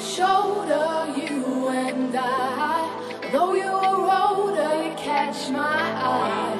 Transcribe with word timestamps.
shoulder, 0.00 1.14
you 1.16 1.68
and 1.68 2.14
I. 2.14 3.28
Though 3.32 3.54
you 3.54 3.64
are 3.64 4.28
older, 4.28 4.84
you 4.84 4.94
catch 4.96 5.50
my 5.50 5.60
eye. 5.60 6.55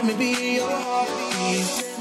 Into 0.00 0.24
your 0.24 1.06
groove. 1.06 1.97